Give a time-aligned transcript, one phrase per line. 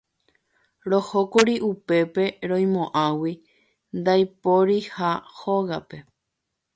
[0.89, 3.33] Rohókuri upépe roimo'ãgui
[3.97, 5.97] ndaiporiha hógape.